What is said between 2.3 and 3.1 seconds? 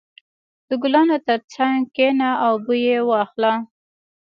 او بوی یې